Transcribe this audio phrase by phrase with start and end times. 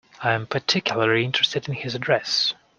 [0.19, 2.55] I am particularly interested in his address.